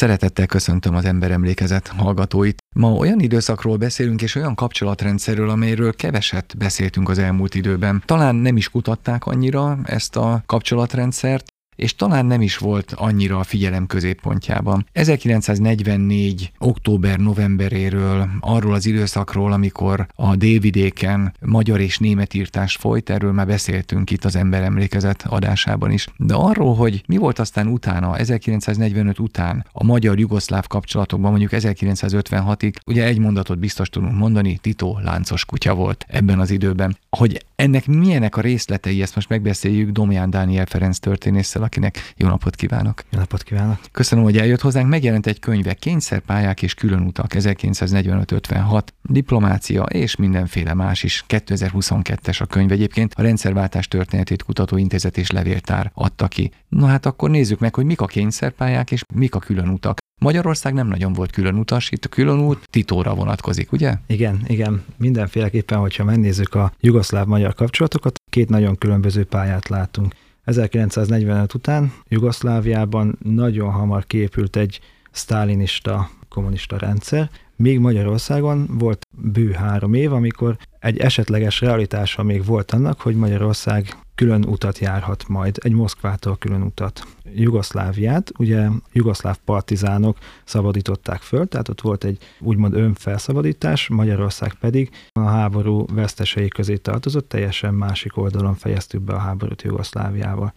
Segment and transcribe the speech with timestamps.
[0.00, 2.62] Szeretettel köszöntöm az emberemlékezet hallgatóit.
[2.76, 8.02] Ma olyan időszakról beszélünk és olyan kapcsolatrendszerről, amelyről keveset beszéltünk az elmúlt időben.
[8.06, 11.44] Talán nem is kutatták annyira ezt a kapcsolatrendszert,
[11.76, 14.86] és talán nem is volt annyira a figyelem középpontjában.
[14.92, 16.52] 1944.
[16.58, 24.10] október-novemberéről, arról az időszakról, amikor a délvidéken magyar és német írtás folyt, erről már beszéltünk
[24.10, 26.06] itt az emberemlékezet adásában is.
[26.16, 33.04] De arról, hogy mi volt aztán utána, 1945 után a magyar-jugoszláv kapcsolatokban, mondjuk 1956-ig, ugye
[33.04, 36.96] egy mondatot biztos tudunk mondani, Tito láncos kutya volt ebben az időben.
[37.10, 42.54] Hogy ennek milyenek a részletei, ezt most megbeszéljük Domján Dániel Ferenc történésszel, akinek jó napot
[42.54, 43.02] kívánok.
[43.10, 43.78] Jó napot kívánok.
[43.92, 44.88] Köszönöm, hogy eljött hozzánk.
[44.88, 51.24] Megjelent egy könyve, Kényszerpályák és különutak 1945-56, diplomácia és mindenféle más is.
[51.28, 53.14] 2022-es a könyv egyébként.
[53.16, 56.50] A rendszerváltás történetét kutatóintézet és levéltár adta ki.
[56.68, 59.98] Na hát akkor nézzük meg, hogy mik a kényszerpályák és mik a különutak.
[60.20, 63.94] Magyarország nem nagyon volt külön utas, itt a külön út Titóra vonatkozik, ugye?
[64.06, 64.84] Igen, igen.
[64.96, 70.14] Mindenféleképpen, hogyha megnézzük a jugoszláv-magyar kapcsolatokat, két nagyon különböző pályát látunk.
[70.44, 79.94] 1945 után Jugoszláviában nagyon hamar kiépült egy sztálinista kommunista rendszer, míg Magyarországon volt bő három
[79.94, 85.72] év, amikor egy esetleges realitása még volt annak, hogy Magyarország külön utat járhat majd, egy
[85.72, 87.06] Moszkvától külön utat.
[87.34, 95.20] Jugoszláviát, ugye jugoszláv partizánok szabadították föl, tehát ott volt egy úgymond önfelszabadítás, Magyarország pedig a
[95.20, 100.52] háború vesztesei közé tartozott, teljesen másik oldalon fejeztük be a háborút Jugoszláviával.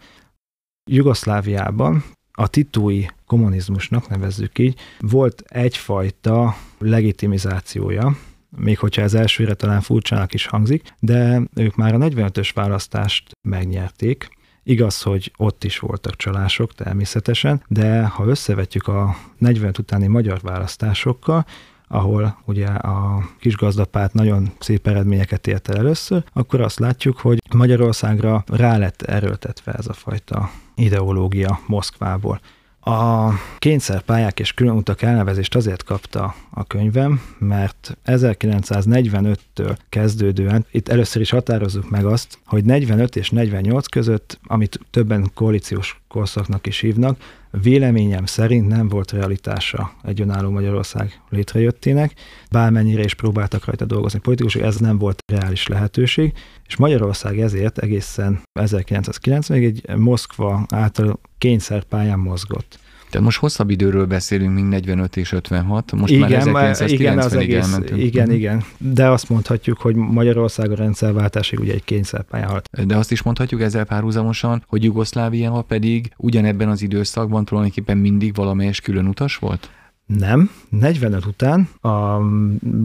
[0.90, 8.16] Jugoszláviában a titói kommunizmusnak nevezzük így, volt egyfajta legitimizációja,
[8.56, 14.28] még hogyha ez elsőre talán furcsának is hangzik, de ők már a 45-ös választást megnyerték,
[14.66, 21.46] Igaz, hogy ott is voltak csalások természetesen, de ha összevetjük a 45 utáni magyar választásokkal,
[21.88, 28.44] ahol ugye a kisgazdapárt nagyon szép eredményeket ért el először, akkor azt látjuk, hogy Magyarországra
[28.46, 32.40] rá lett erőltetve ez a fajta ideológia Moszkvából.
[32.84, 41.30] A kényszerpályák és különutak elnevezést azért kapta a könyvem, mert 1945-től kezdődően, itt először is
[41.30, 47.18] határozzuk meg azt, hogy 45 és 48 között, amit többen koalíciós korszaknak is hívnak,
[47.50, 52.14] véleményem szerint nem volt realitása egy önálló Magyarország létrejöttének,
[52.50, 56.32] bármennyire is próbáltak rajta dolgozni politikusok, ez nem volt reális lehetőség,
[56.66, 62.78] és Magyarország ezért egészen 1990-ig egy Moszkva által kényszerpályán mozgott.
[63.14, 67.34] Tehát most hosszabb időről beszélünk, mint 45 és 56, most igen, már 1990-ig igen, az
[67.34, 68.02] egész, elmentünk.
[68.02, 68.64] Igen, igen.
[68.78, 72.86] De azt mondhatjuk, hogy Magyarország a rendszerváltásig ugye egy kényszerpályán halt.
[72.86, 78.80] De azt is mondhatjuk ezzel párhuzamosan, hogy Jugoszlávia pedig ugyanebben az időszakban tulajdonképpen mindig valamelyes
[78.80, 79.70] külön utas volt?
[80.06, 80.50] Nem.
[80.68, 82.18] 45 után a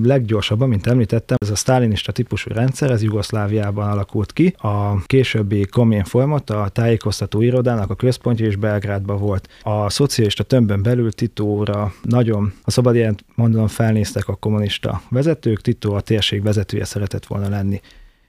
[0.03, 4.55] leggyorsabban, mint említettem, ez a sztálinista típusú rendszer, ez Jugoszláviában alakult ki.
[4.57, 9.49] A későbbi Komén folyamat a tájékoztató irodának a központja is Belgrádban volt.
[9.61, 15.95] A szocialista tömbön belül Titóra nagyon, a szabad jelent mondanom, felnéztek a kommunista vezetők, Tito
[15.95, 17.81] a térség vezetője szeretett volna lenni.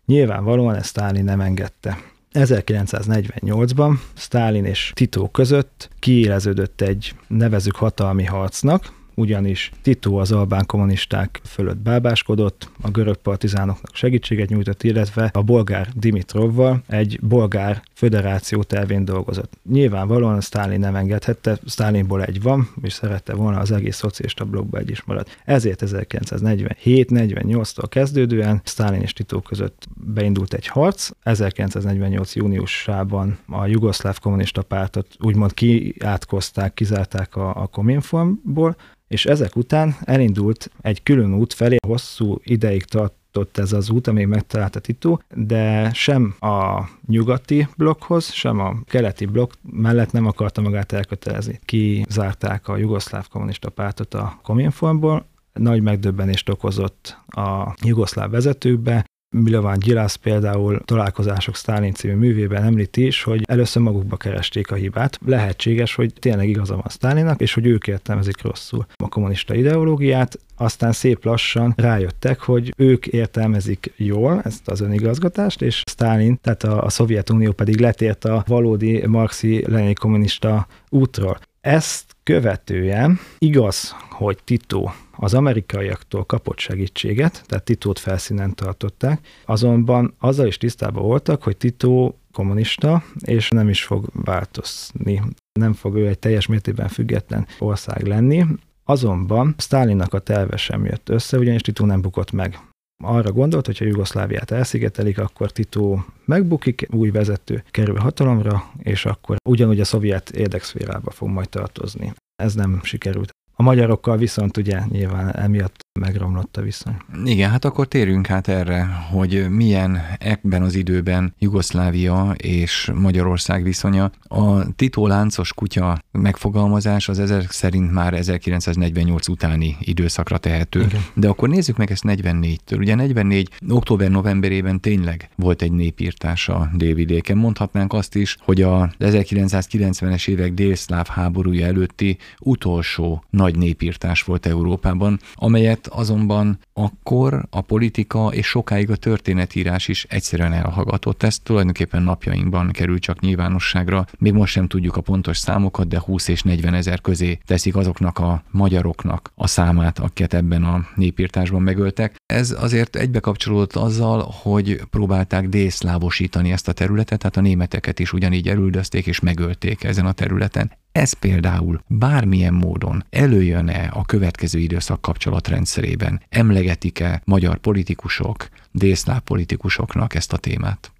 [0.06, 1.98] Nyilvánvalóan ezt Sztálin nem engedte.
[2.34, 11.40] 1948-ban Stálin és Tito között kiéleződött egy nevezük hatalmi harcnak, ugyanis Tito az albán kommunisták
[11.44, 19.04] fölött bábáskodott, a görög partizánoknak segítséget nyújtott, illetve a bolgár Dimitrovval egy bolgár föderáció tervén
[19.04, 19.52] dolgozott.
[19.70, 24.90] Nyilvánvalóan Sztálin nem engedhette, Sztálinból egy van, és szerette volna az egész szocialista blokkba egy
[24.90, 25.26] is marad.
[25.44, 31.10] Ezért 1947-48-tól kezdődően Sztálin és Tito között beindult egy harc.
[31.22, 32.34] 1948.
[32.34, 38.76] júniusában a jugoszláv kommunista pártot úgymond kiátkozták, kizárták a, a Kominformból,
[39.10, 44.26] és ezek után elindult egy külön út felé, hosszú ideig tartott ez az út, amíg
[44.26, 50.92] megtalálta Tito, de sem a nyugati blokkhoz, sem a keleti blokk mellett nem akarta magát
[50.92, 51.60] elkötelezni.
[51.64, 59.04] Kizárták a jugoszláv kommunista pártot a Kominformból, nagy megdöbbenést okozott a jugoszláv vezetőkbe,
[59.36, 65.18] Milovan Gyilász például találkozások Sztálin című művében említi is, hogy először magukba keresték a hibát.
[65.26, 70.92] Lehetséges, hogy tényleg igaza van Sztálinnak, és hogy ők értelmezik rosszul a kommunista ideológiát, aztán
[70.92, 76.88] szép lassan rájöttek, hogy ők értelmezik jól ezt az önigazgatást, és Sztálin, tehát a, a
[76.88, 81.38] Szovjetunió pedig letért a valódi marxi lenin kommunista útról.
[81.60, 90.46] Ezt követően igaz, hogy Tito az amerikaiaktól kapott segítséget, tehát Titót felszínen tartották, azonban azzal
[90.46, 95.22] is tisztában voltak, hogy Tito kommunista, és nem is fog változni.
[95.52, 98.44] nem fog ő egy teljes mértékben független ország lenni.
[98.84, 102.58] Azonban Stalinnak a terve sem jött össze, ugyanis Tito nem bukott meg
[103.00, 109.36] arra gondolt, hogy ha Jugoszláviát elszigetelik, akkor Tito megbukik, új vezető kerül hatalomra, és akkor
[109.48, 112.12] ugyanúgy a szovjet érdekszférába fog majd tartozni.
[112.42, 113.30] Ez nem sikerült.
[113.54, 116.96] A magyarokkal viszont ugye nyilván emiatt megromlott a viszony.
[117.24, 124.10] Igen, hát akkor térjünk hát erre, hogy milyen ebben az időben Jugoszlávia és Magyarország viszonya.
[124.22, 130.80] A Tito láncos kutya megfogalmazás az ezek szerint már 1948 utáni időszakra tehető.
[130.80, 131.00] Igen.
[131.14, 132.78] De akkor nézzük meg ezt 44-től.
[132.78, 137.36] Ugye 44 október-novemberében tényleg volt egy népírtás a délvidéken.
[137.36, 145.20] Mondhatnánk azt is, hogy a 1990-es évek délszláv háborúja előtti utolsó nagy népírtás volt Európában,
[145.34, 151.22] amelyet azonban akkor a politika és sokáig a történetírás is egyszerűen elhallgatott.
[151.22, 154.06] Ez tulajdonképpen napjainkban kerül csak nyilvánosságra.
[154.18, 158.18] Még most sem tudjuk a pontos számokat, de 20 és 40 ezer közé teszik azoknak
[158.18, 162.14] a magyaroknak a számát, akiket ebben a népírtásban megöltek.
[162.26, 168.48] Ez azért egybekapcsolódott azzal, hogy próbálták dészlávosítani ezt a területet, tehát a németeket is ugyanígy
[168.48, 170.72] elüldözték és megölték ezen a területen.
[170.92, 176.20] Ez például bármilyen módon előjön-e a következő időszak kapcsolatrendszerében?
[176.28, 180.92] Emlegetik-e magyar politikusok, délszláv politikusoknak ezt a témát?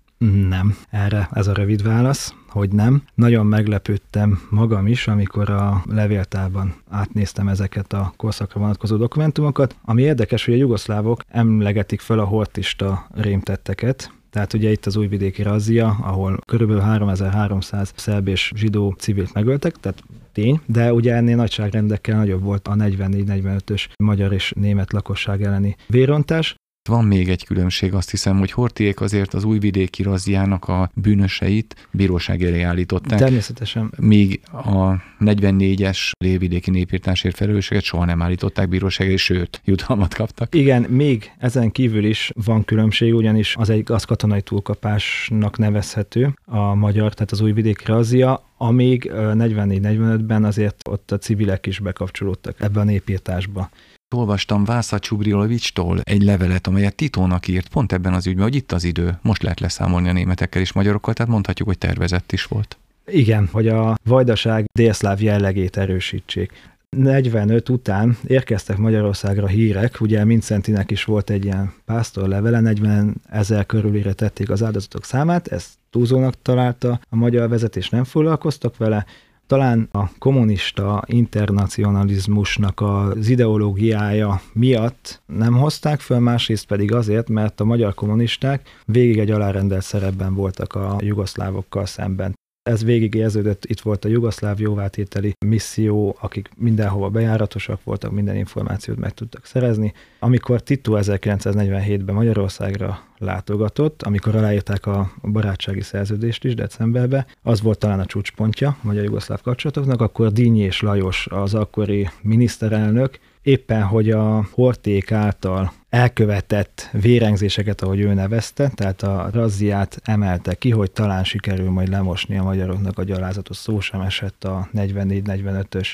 [0.49, 3.03] Nem, erre ez a rövid válasz, hogy nem.
[3.15, 9.77] Nagyon meglepődtem magam is, amikor a levéltárban átnéztem ezeket a korszakra vonatkozó dokumentumokat.
[9.85, 15.43] Ami érdekes, hogy a jugoszlávok emlegetik föl a hortista rémtetteket, tehát ugye itt az újvidéki
[15.43, 22.17] razzia, ahol körülbelül 3300 szerb és zsidó civilt megöltek, tehát tény, de ugye ennél nagyságrendekkel
[22.17, 26.55] nagyobb volt a 44-45-ös magyar és német lakosság elleni vérontás.
[26.89, 32.43] Van még egy különbség, azt hiszem, hogy Hortiék azért az újvidéki razziának a bűnöseit bíróság
[32.43, 33.19] elé állították.
[33.19, 33.93] Természetesen.
[33.99, 40.55] Míg a 44-es lévidéki népírtásért felelősséget soha nem állították bíróság elé, sőt, jutalmat kaptak.
[40.55, 46.75] Igen, még ezen kívül is van különbség, ugyanis az egy az katonai túlkapásnak nevezhető a
[46.75, 52.85] magyar, tehát az újvidéki razzia, amíg 44-45-ben azért ott a civilek is bekapcsolódtak ebbe a
[52.85, 53.71] népírtásba.
[54.17, 58.85] Olvastam Vásza Csubrilovicstól egy levelet, amelyet Titónak írt pont ebben az ügyben, hogy itt az
[58.85, 62.79] idő, most lehet leszámolni a németekkel és magyarokkal, tehát mondhatjuk, hogy tervezett is volt.
[63.07, 66.53] Igen, hogy a vajdaság délszláv jellegét erősítsék.
[66.97, 73.67] 45 után érkeztek Magyarországra hírek, ugye Mincentinek is volt egy ilyen pásztor levele, 40 ezer
[73.67, 79.07] körülire tették az áldozatok számát, ezt túlzónak találta, a magyar vezetés nem foglalkoztak vele,
[79.51, 87.65] talán a kommunista internacionalizmusnak az ideológiája miatt nem hozták föl, másrészt pedig azért, mert a
[87.65, 92.40] magyar kommunisták végig egy alárendelt szerepben voltak a jugoszlávokkal szemben.
[92.63, 98.99] Ez végig érződött, itt volt a jugoszláv jóvátételi misszió, akik mindenhova bejáratosak voltak, minden információt
[98.99, 99.93] meg tudtak szerezni.
[100.19, 108.01] Amikor Tito 1947-ben Magyarországra látogatott, amikor aláírták a barátsági szerződést is decemberben, az volt talán
[108.01, 114.49] a csúcspontja a magyar-jugoszláv kapcsolatoknak, akkor Dínyi és Lajos, az akkori miniszterelnök, éppen hogy a
[114.53, 121.71] Horték által elkövetett vérengzéseket, ahogy ő nevezte, tehát a razziát emelte ki, hogy talán sikerül
[121.71, 125.89] majd lemosni a magyaroknak a gyalázatot, szó sem esett a 44-45-ös.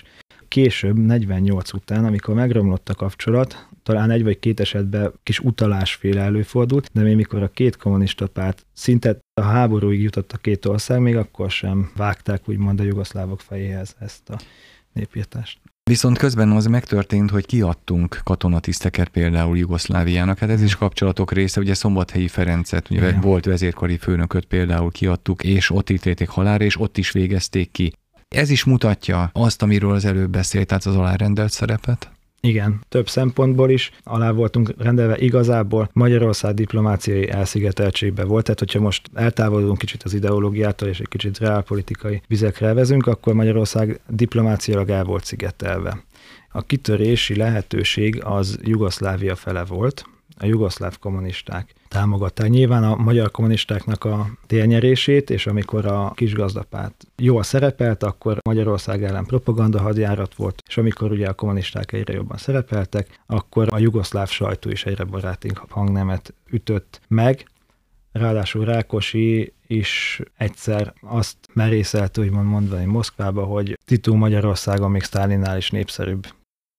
[0.48, 6.90] Később, 48 után, amikor megromlott a kapcsolat, talán egy vagy két esetben kis utalásféle előfordult,
[6.92, 11.16] de még mikor a két kommunista párt szinte a háborúig jutott a két ország, még
[11.16, 14.38] akkor sem vágták úgymond a jugoszlávok fejéhez ezt a
[14.92, 15.58] népírtást.
[15.90, 21.74] Viszont közben az megtörtént, hogy kiadtunk katonatiszteket például Jugoszláviának, hát ez is kapcsolatok része, ugye
[21.74, 23.20] Szombathelyi Ferencet, ugye Igen.
[23.20, 27.92] volt vezérkari főnököt például kiadtuk, és ott ítélték halálra, és ott is végezték ki.
[28.28, 32.15] Ez is mutatja azt, amiről az előbb beszélt, tehát az alárendelt szerepet?
[32.46, 35.18] Igen, több szempontból is alá voltunk rendelve.
[35.18, 41.38] Igazából Magyarország diplomáciai elszigeteltségbe volt, tehát hogyha most eltávolodunk kicsit az ideológiától és egy kicsit
[41.38, 46.02] reálpolitikai vizekre vezünk, akkor Magyarország diplomáciailag el volt szigetelve.
[46.52, 50.04] A kitörési lehetőség az Jugoszlávia fele volt,
[50.38, 52.48] a jugoszláv kommunisták támogatták.
[52.48, 59.24] Nyilván a magyar kommunistáknak a térnyerését, és amikor a kisgazdapárt jól szerepelt, akkor Magyarország ellen
[59.24, 64.70] propaganda hadjárat volt, és amikor ugye a kommunisták egyre jobban szerepeltek, akkor a jugoszláv sajtó
[64.70, 67.46] is egyre barátunk hangnemet ütött meg,
[68.16, 75.70] Ráadásul Rákosi is egyszer azt merészelt, úgymond mondani Moszkvába, hogy Titó Magyarországon még Sztálinnál is
[75.70, 76.26] népszerűbb.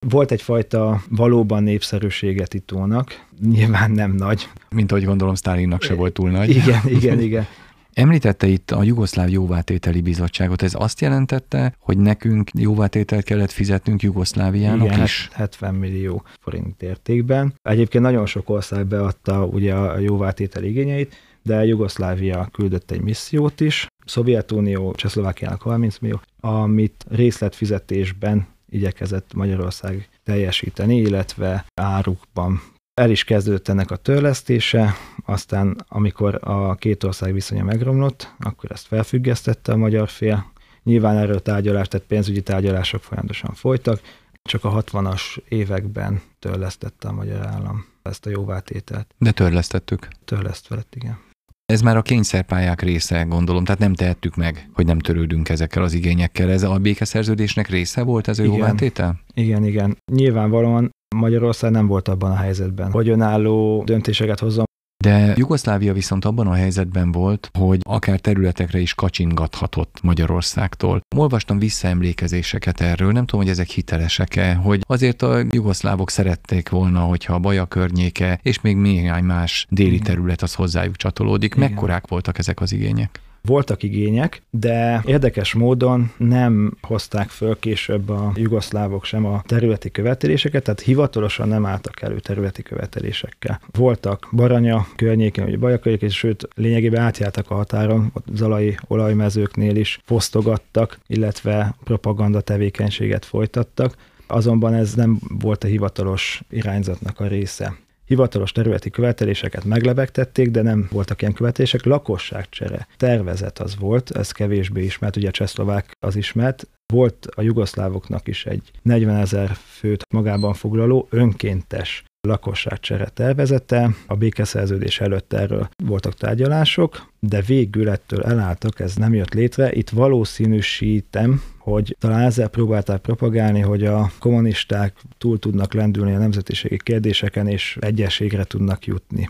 [0.06, 4.50] Volt egyfajta valóban népszerűsége Titónak, nyilván nem nagy.
[4.70, 6.50] Mint ahogy gondolom, Sztálinnak se volt túl nagy.
[6.50, 7.48] Igen, igen, igen.
[7.94, 10.62] Említette itt a Jugoszláv Jóvátételi Bizottságot.
[10.62, 15.30] Ez azt jelentette, hogy nekünk jóvátételt kellett fizetnünk Jugoszláviának Igen, is?
[15.34, 17.54] 70 millió forint értékben.
[17.62, 23.88] Egyébként nagyon sok ország beadta ugye a jóvátétel igényeit, de Jugoszlávia küldött egy missziót is,
[24.06, 32.62] Szovjetunió, Csehszlovákiának 30 millió, amit részletfizetésben igyekezett Magyarország teljesíteni, illetve árukban.
[32.94, 34.94] El is kezdődött ennek a törlesztése,
[35.26, 40.52] aztán amikor a két ország viszonya megromlott, akkor ezt felfüggesztette a magyar fél.
[40.84, 44.02] Nyilván erről tárgyalás, tehát pénzügyi tárgyalások folyamatosan folytak,
[44.42, 49.14] csak a 60-as években törlesztette a magyar állam ezt a jóvátételt.
[49.18, 50.08] De törlesztettük.
[50.26, 51.27] Törlesztve lett, igen.
[51.74, 55.94] Ez már a kényszerpályák része, gondolom, tehát nem tehettük meg, hogy nem törődünk ezekkel az
[55.94, 56.50] igényekkel.
[56.50, 59.20] Ez a békeszerződésnek része volt ez a jóvátétel?
[59.34, 59.98] Igen, igen.
[60.12, 64.66] Nyilvánvalóan Magyarország nem volt abban a helyzetben, hogy önálló döntéseket hozzon.
[65.08, 71.02] De Jugoszlávia viszont abban a helyzetben volt, hogy akár területekre is kacsingathatott Magyarországtól.
[71.16, 77.34] Olvastam visszaemlékezéseket erről, nem tudom, hogy ezek hitelesek-e, hogy azért a jugoszlávok szerették volna, hogyha
[77.34, 81.56] a Baja környéke és még néhány más déli terület az hozzájuk csatolódik.
[81.56, 81.70] Igen.
[81.70, 83.22] Mekkorák voltak ezek az igények?
[83.48, 90.64] Voltak igények, de érdekes módon nem hozták föl később a jugoszlávok sem a területi követeléseket,
[90.64, 93.62] tehát hivatalosan nem álltak elő területi követelésekkel.
[93.72, 100.00] Voltak Baranya környékén, vagy Bajakörnyék, és sőt, lényegében átjártak a határon, ott zalai olajmezőknél is
[100.04, 103.96] fosztogattak, illetve propaganda tevékenységet folytattak
[104.28, 107.78] azonban ez nem volt a hivatalos irányzatnak a része
[108.08, 111.86] hivatalos területi követeléseket meglebegtették, de nem voltak ilyen követelések.
[111.86, 118.46] Lakosságcsere tervezet az volt, ez kevésbé ismert, ugye csehszlovák az ismert, volt a jugoszlávoknak is
[118.46, 123.90] egy 40 ezer főt magában foglaló önkéntes lakosságcsere tervezete.
[124.08, 129.72] A békeszerződés előtt erről voltak tárgyalások, de végül ettől elálltak, ez nem jött létre.
[129.74, 136.78] Itt valószínűsítem, hogy talán ezzel próbálták propagálni, hogy a kommunisták túl tudnak lendülni a nemzetiségi
[136.78, 139.30] kérdéseken, és egyességre tudnak jutni.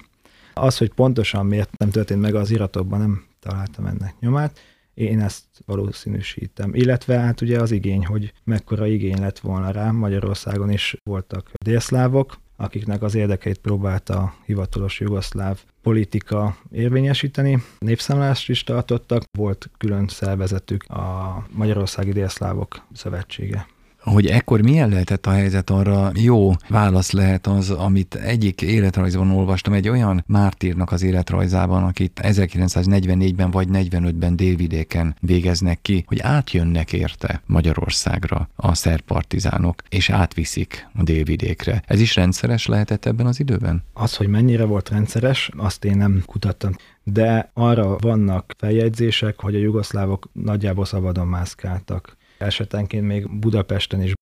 [0.53, 4.60] Az, hogy pontosan miért nem történt meg az iratokban, nem találtam ennek nyomát.
[4.94, 6.74] Én ezt valószínűsítem.
[6.74, 12.38] Illetve hát ugye az igény, hogy mekkora igény lett volna rá, Magyarországon is voltak délszlávok,
[12.58, 17.64] akiknek az érdekeit próbálta a hivatalos jugoszláv politika érvényesíteni.
[17.80, 23.68] Népszámlást is tartottak, volt külön szervezetük a Magyarországi Délszlávok Szövetsége
[24.14, 29.74] hogy ekkor milyen lehetett a helyzet arra, jó válasz lehet az, amit egyik életrajzban olvastam,
[29.74, 37.42] egy olyan mártírnak az életrajzában, akit 1944-ben vagy 45-ben délvidéken végeznek ki, hogy átjönnek érte
[37.46, 41.84] Magyarországra a szerpartizánok, és átviszik a délvidékre.
[41.86, 43.84] Ez is rendszeres lehetett ebben az időben?
[43.94, 46.72] Az, hogy mennyire volt rendszeres, azt én nem kutattam
[47.12, 54.13] de arra vannak feljegyzések, hogy a jugoszlávok nagyjából szabadon mászkáltak esetenként még Budapesten is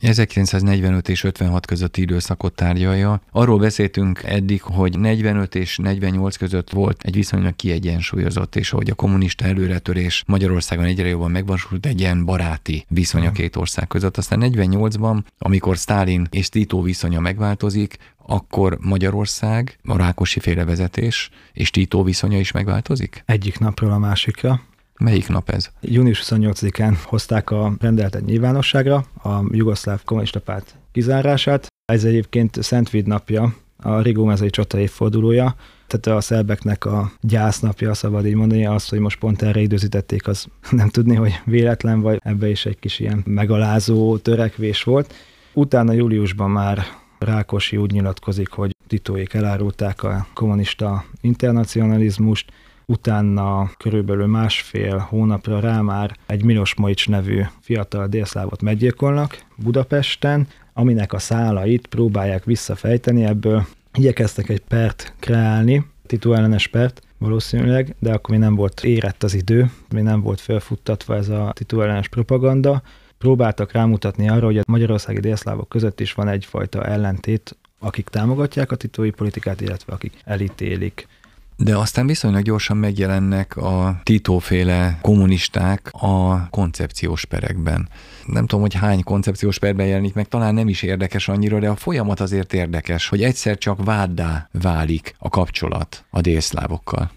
[0.00, 3.20] 1945 és 56 közötti időszakot tárgyalja.
[3.30, 8.94] Arról beszéltünk eddig, hogy 45 és 48 között volt egy viszonylag kiegyensúlyozott, és hogy a
[8.94, 14.16] kommunista előretörés Magyarországon egyre jobban megvalósult egy ilyen baráti viszony a két ország között.
[14.16, 17.96] Aztán 48-ban, amikor Stálin és Tito viszonya megváltozik,
[18.26, 23.22] akkor Magyarország, a Rákosi féle vezetés és Tito viszonya is megváltozik?
[23.26, 24.60] Egyik napról a másikra.
[25.00, 25.70] Melyik nap ez?
[25.80, 31.66] Június 28-án hozták a rendeletet nyilvánosságra, a jugoszláv kommunista párt kizárását.
[31.84, 35.54] Ez egyébként Szentvid napja, a Rigó mezei csata évfordulója,
[35.86, 40.46] tehát a szerbeknek a gyásznapja, szabad így mondani, az, hogy most pont erre időzítették, az
[40.70, 45.14] nem tudni, hogy véletlen, vagy ebbe is egy kis ilyen megalázó törekvés volt.
[45.52, 46.84] Utána júliusban már
[47.18, 52.52] Rákosi úgy nyilatkozik, hogy titóik elárulták a kommunista internacionalizmust,
[52.86, 61.12] utána körülbelül másfél hónapra rá már egy Milos Moics nevű fiatal délszlávot meggyilkolnak Budapesten, aminek
[61.12, 66.34] a szálait próbálják visszafejteni, ebből igyekeztek egy pert kreálni, Tito
[66.70, 71.28] pert, valószínűleg, de akkor még nem volt érett az idő, még nem volt felfuttatva ez
[71.28, 72.82] a Tito propaganda.
[73.18, 78.76] Próbáltak rámutatni arra, hogy a magyarországi délszlávok között is van egyfajta ellentét, akik támogatják a
[78.76, 81.06] titói politikát, illetve akik elítélik.
[81.56, 87.88] De aztán viszonylag gyorsan megjelennek a titóféle kommunisták a koncepciós perekben.
[88.26, 91.76] Nem tudom, hogy hány koncepciós perben jelenik meg, talán nem is érdekes annyira, de a
[91.76, 97.10] folyamat azért érdekes, hogy egyszer csak váddá válik a kapcsolat a délszlávokkal.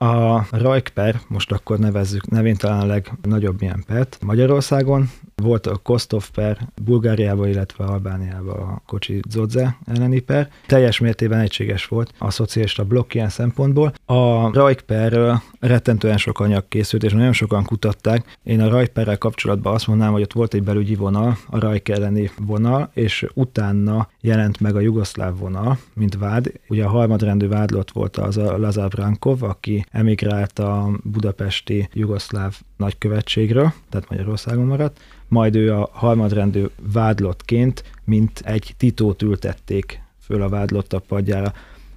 [0.00, 5.10] A Rajkper, most akkor nevezzük nevén talán a legnagyobb ilyen pert Magyarországon,
[5.42, 10.50] volt a Kostov per Bulgáriába, illetve Albániába a Kocsi Zodze elleni per.
[10.66, 13.92] Teljes mértében egységes volt a szocialista blokk ilyen szempontból.
[14.04, 18.36] A Rajkperről rettentően sok anyag készült, és nagyon sokan kutatták.
[18.42, 22.30] Én a Rajkperrel kapcsolatban azt mondanám, hogy ott volt egy belügyi vonal, a Rajk elleni
[22.46, 26.52] vonal, és utána jelent meg a jugoszláv vonal, mint vád.
[26.68, 33.72] Ugye a harmadrendű vádlott volt az a Lazar Brankov, aki emigrált a budapesti jugoszláv nagykövetségről,
[33.88, 41.06] tehát Magyarországon maradt, majd ő a harmadrendű vádlottként, mint egy titót ültették föl a vádlottak
[41.06, 41.52] padjára.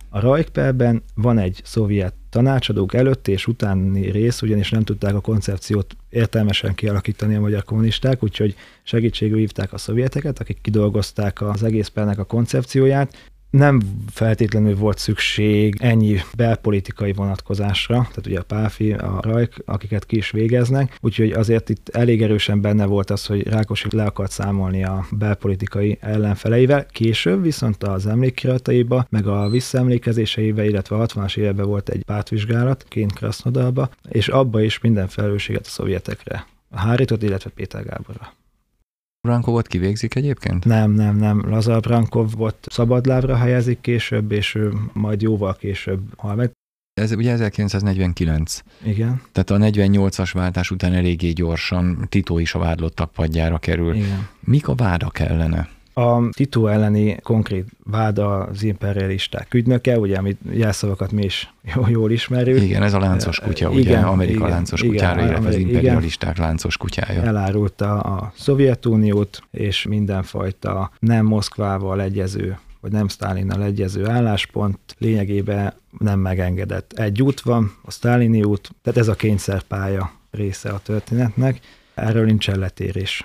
[0.10, 5.96] A Rajkperben van egy szovjet tanácsadók előtt és utáni rész, ugyanis nem tudták a koncepciót
[6.10, 12.20] értelmesen kialakítani a magyar kommunisták, úgyhogy segítségül hívták a szovjeteket, akik kidolgozták az egész pernek
[12.20, 13.82] a koncepcióját, nem
[14.12, 20.32] feltétlenül volt szükség ennyi belpolitikai vonatkozásra, tehát ugye a Páfi, a Rajk, akiket ki is
[20.32, 25.06] végeznek, úgyhogy azért itt elég erősen benne volt az, hogy Rákosi le akart számolni a
[25.12, 26.86] belpolitikai ellenfeleivel.
[26.86, 33.08] Később viszont az emlékirataiba, meg a visszaemlékezéseivel, illetve a 60-as években volt egy pártvizsgálat Kén
[33.08, 38.34] Krasznodalba, és abba is minden felelősséget a szovjetekre a hárított, illetve Péter Gáborra.
[39.22, 40.66] Brankovot kivégzik egyébként?
[40.66, 41.50] Nem, nem, nem.
[41.50, 46.52] Lazar Brankov volt szabadlábra helyezik később, és ő majd jóval később hal meg.
[46.94, 48.64] Ez ugye 1949.
[48.84, 49.22] Igen.
[49.32, 53.96] Tehát a 48-as váltás után eléggé gyorsan Tito is a vádlottak padjára kerül.
[53.96, 54.28] Igen.
[54.40, 55.70] Mik a vádak ellene?
[55.94, 61.54] A Tito elleni konkrét váda az imperialisták ügynöke, ugye, amit jelszavakat mi is
[61.88, 62.62] jól, ismerjük.
[62.62, 66.36] Igen, ez a láncos kutya, igen, ugye, Amerika igen, láncos igen, kutyára, illetve az imperialisták
[66.36, 67.22] igen, láncos kutyája.
[67.22, 76.20] Elárulta a Szovjetuniót, és mindenfajta nem Moszkvával egyező vagy nem Sztálinnal egyező álláspont lényegében nem
[76.20, 76.94] megengedett.
[76.94, 81.60] Egy út van, a sztálini út, tehát ez a kényszerpálya része a történetnek,
[81.94, 83.24] erről nincsen letérés.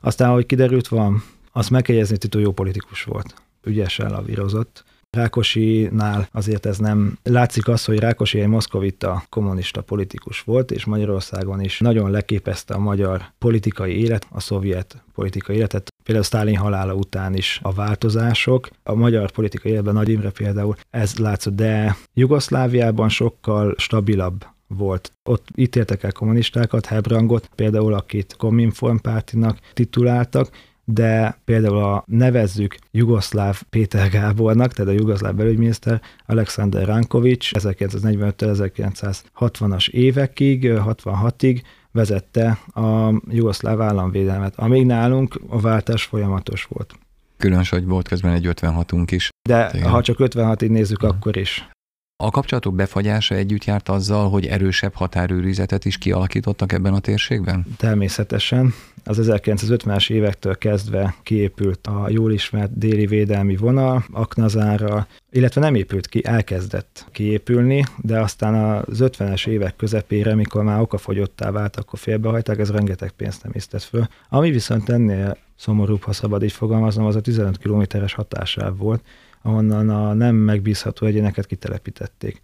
[0.00, 1.22] Aztán, ahogy kiderült, van
[1.56, 3.34] azt meg kell jegyezni, Tito jó politikus volt.
[3.64, 4.84] Ügyesen lavírozott.
[5.10, 11.60] Rákosinál azért ez nem látszik az, hogy Rákosi egy moszkovita kommunista politikus volt, és Magyarországon
[11.60, 15.88] is nagyon leképezte a magyar politikai élet, a szovjet politikai életet.
[16.02, 18.68] Például Sztálin halála után is a változások.
[18.82, 25.12] A magyar politikai életben Nagy Imre például ez látszott, de Jugoszláviában sokkal stabilabb volt.
[25.28, 30.48] Ott ítéltek el kommunistákat, Hebrangot, például akit Kominform pártinak tituláltak,
[30.84, 40.62] de például a nevezzük Jugoszláv Péter Gábornak, tehát a jugoszláv belügyminiszter Alexander Rankovics 1945-1960-as évekig,
[40.64, 46.94] 66-ig vezette a jugoszláv államvédelmet, amíg nálunk a váltás folyamatos volt.
[47.36, 49.28] Különös, hogy volt közben egy 56-unk is.
[49.48, 49.88] De Igen.
[49.88, 51.68] ha csak 56-ig nézzük, akkor is.
[52.16, 57.66] A kapcsolatok befagyása együtt járt azzal, hogy erősebb határőrizetet is kialakítottak ebben a térségben?
[57.76, 58.74] Természetesen.
[59.04, 66.06] Az 1950-es évektől kezdve kiépült a jól ismert déli védelmi vonal, Aknazára, illetve nem épült
[66.06, 72.58] ki, elkezdett kiépülni, de aztán az 50-es évek közepére, mikor már okafogyottá vált, akkor félbehajták,
[72.58, 74.06] ez rengeteg pénzt nem isztett föl.
[74.28, 79.02] Ami viszont ennél szomorúbb, ha szabad így fogalmaznom, az a 15 kilométeres hatásáv volt,
[79.44, 82.40] ahonnan a nem megbízható egyéneket kitelepítették.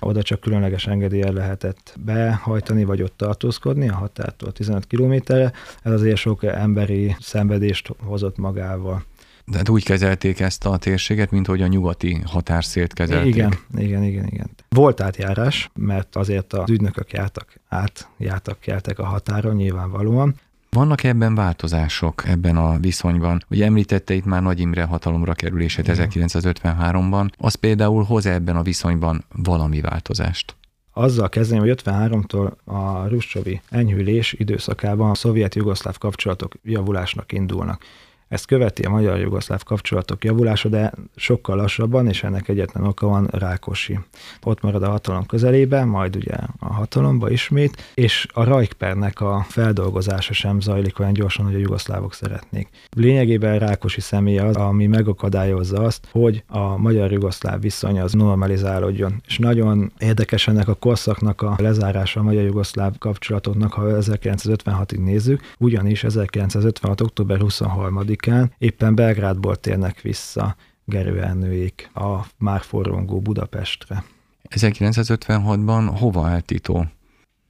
[0.00, 5.52] Oda csak különleges engedéllyel lehetett behajtani, vagy ott tartózkodni a határtól 15 kilométerre.
[5.82, 9.04] Ez azért sok emberi szenvedést hozott magával.
[9.44, 13.34] De hát úgy kezelték ezt a térséget, mint hogy a nyugati határszélt kezelték.
[13.34, 14.50] Igen, igen, igen, igen.
[14.68, 20.34] Volt átjárás, mert azért az ügynökök jártak át, jártak, keltek a határon nyilvánvalóan,
[20.70, 23.44] vannak ebben változások ebben a viszonyban?
[23.50, 29.24] Ugye említette itt már Nagy Imre hatalomra kerülését 1953-ban, az például hoz ebben a viszonyban
[29.34, 30.56] valami változást?
[30.98, 37.84] azzal kezdeném, hogy 53-tól a Ruscsovi enyhülés időszakában a szovjet-jugoszláv kapcsolatok javulásnak indulnak.
[38.28, 43.98] Ezt követi a magyar-jugoszláv kapcsolatok javulása, de sokkal lassabban, és ennek egyetlen oka van Rákosi.
[44.42, 50.32] Ott marad a hatalom közelében, majd ugye a hatalomba ismét, és a Rajkpernek a feldolgozása
[50.32, 52.68] sem zajlik olyan gyorsan, hogy a jugoszlávok szeretnék.
[52.96, 59.22] Lényegében Rákosi személy az, ami megakadályozza azt, hogy a magyar-jugoszláv viszony az normalizálódjon.
[59.26, 66.04] És nagyon érdekes ennek a korszaknak a lezárása a magyar-jugoszláv kapcsolatoknak, ha 1956-ig nézzük, ugyanis
[66.04, 67.00] 1956.
[67.00, 74.04] október 23 án éppen Belgrádból térnek vissza Gerő elnőjék a már forrongó Budapestre.
[74.50, 76.86] 1956-ban hova eltító?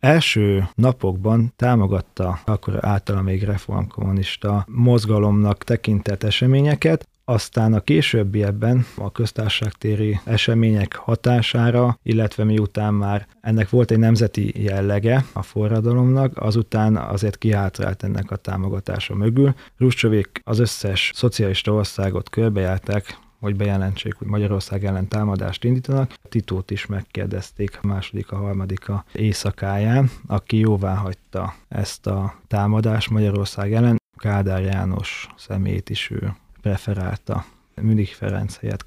[0.01, 10.21] Első napokban támogatta akkor általa még reformkommunista mozgalomnak tekintett eseményeket, Aztán a későbbiekben a köztársaságtéri
[10.25, 18.03] események hatására, illetve miután már ennek volt egy nemzeti jellege a forradalomnak, azután azért kihátrált
[18.03, 19.55] ennek a támogatása mögül.
[19.77, 26.15] Ruscsovék az összes szocialista országot körbejárták, hogy bejelentsék, hogy Magyarország ellen támadást indítanak.
[26.29, 33.11] Titót is megkérdezték a második, a harmadik a éjszakáján, aki jóvá hagyta ezt a támadást
[33.11, 33.97] Magyarország ellen.
[34.17, 37.45] Kádár János szemét is ő preferálta
[37.75, 38.85] Münich Ferenc helyett.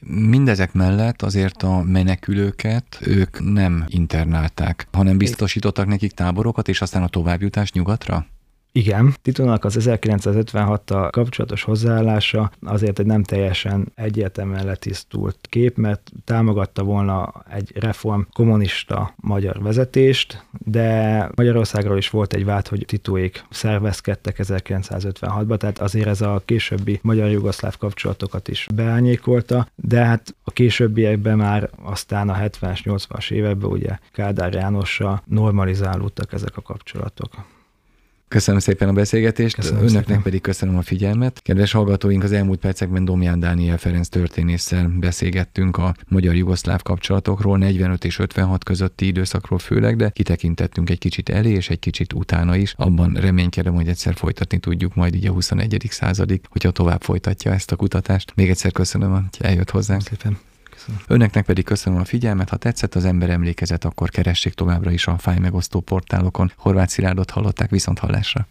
[0.00, 7.08] Mindezek mellett azért a menekülőket ők nem internálták, hanem biztosítottak nekik táborokat, és aztán a
[7.08, 8.26] továbbjutás nyugatra?
[8.76, 16.82] Igen, Titónak az 1956-tal kapcsolatos hozzáállása azért egy nem teljesen egyértelműen letisztult kép, mert támogatta
[16.82, 24.36] volna egy reform kommunista magyar vezetést, de Magyarországról is volt egy vád, hogy Titóék szervezkedtek
[24.42, 31.70] 1956-ban, tehát azért ez a későbbi magyar-jugoszláv kapcsolatokat is beányékolta, de hát a későbbiekben már
[31.82, 37.54] aztán a 70-es, 80-as években ugye Kádár Jánossal normalizálódtak ezek a kapcsolatok.
[38.28, 40.22] Köszönöm szépen a beszélgetést, Köszönöm önöknek szépen.
[40.22, 41.40] pedig köszönöm a figyelmet.
[41.42, 48.18] Kedves hallgatóink, az elmúlt percekben Domján Dániel Ferenc történésszel beszélgettünk a magyar-jugoszláv kapcsolatokról, 45 és
[48.18, 52.74] 56 közötti időszakról főleg, de kitekintettünk egy kicsit elé és egy kicsit utána is.
[52.76, 55.86] Abban reménykedem, hogy egyszer folytatni tudjuk majd így a 21.
[55.90, 58.32] századig, hogyha tovább folytatja ezt a kutatást.
[58.34, 60.02] Még egyszer köszönöm, hogy eljött hozzánk.
[60.02, 60.38] Szépen.
[61.06, 65.18] Önöknek pedig köszönöm a figyelmet, ha tetszett az ember emlékezet, akkor keressék továbbra is a
[65.18, 66.52] fájmegosztó portálokon.
[66.56, 68.46] Horváth Szilárdot hallották viszont hallásra.